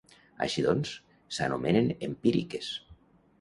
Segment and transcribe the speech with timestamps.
[0.45, 0.93] Així doncs,
[1.37, 2.73] s'anomenen "empíriques".